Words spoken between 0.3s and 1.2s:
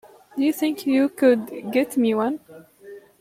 Do you think you